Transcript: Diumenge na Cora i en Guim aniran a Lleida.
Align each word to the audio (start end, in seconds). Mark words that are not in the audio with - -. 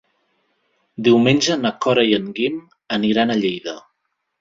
Diumenge 1.09 1.59
na 1.67 1.73
Cora 1.87 2.07
i 2.09 2.17
en 2.19 2.35
Guim 2.41 2.59
aniran 3.01 3.39
a 3.39 3.41
Lleida. 3.47 3.81